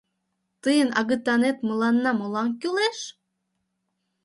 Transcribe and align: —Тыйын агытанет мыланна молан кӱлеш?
—Тыйын 0.63 0.89
агытанет 0.99 1.57
мыланна 1.67 2.11
молан 2.19 2.49
кӱлеш? 2.61 2.99